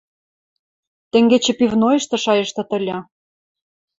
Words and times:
—Тенгечӹ 1.11 1.51
пивнойышты 1.59 2.17
шайыштыт 2.23 2.69
ыльы. 2.77 2.97